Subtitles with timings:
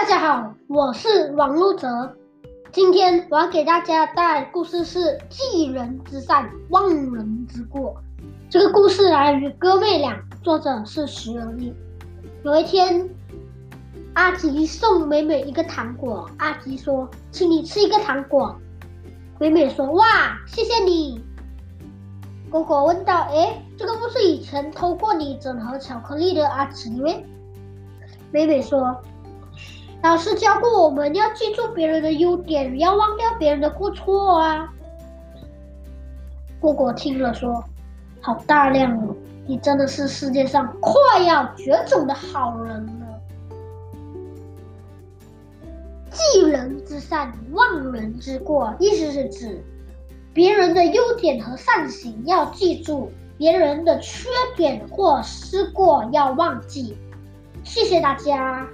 [0.00, 2.16] 大家好，我是王路泽。
[2.70, 7.96] 今天我要给大家带来的故事是“济人之善，忘人之过”。
[8.48, 11.74] 这个故事来源于《哥妹俩》，作者是徐而立。
[12.44, 13.10] 有一天，
[14.14, 16.30] 阿吉送美美一个糖果。
[16.38, 18.56] 阿吉说：“请你吃一个糖果。”
[19.40, 20.06] 美美说：“哇，
[20.46, 21.20] 谢谢你。”
[22.50, 27.12] 果果问道：“哎，这个不是以前偷过你整盒巧克力的阿吉吗？”
[28.30, 28.96] 美美说。
[30.02, 34.72] 老师教过我们要记住别人的优点，要忘掉别人的过错啊！
[36.60, 37.62] 果果听了说
[38.22, 39.14] ：“好大量哦，
[39.46, 42.92] 你真的是世界上快要绝种的好人了。”
[46.10, 49.62] 记人之善，忘人之过，意思是指
[50.32, 56.96] 别人的优点和善行要记住，别人的缺点或失过要忘记。
[57.64, 58.66] 谢谢大家。